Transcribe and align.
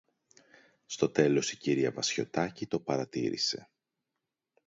Στο 0.85 1.09
τέλος 1.09 1.51
η 1.51 1.57
κυρία 1.57 1.91
Βασιωτάκη 1.91 2.67
το 2.67 2.79
παρατήρησε. 2.79 3.69